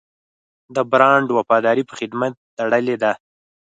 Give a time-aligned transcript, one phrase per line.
[0.75, 3.11] د برانډ وفاداري په خدمت تړلې ده.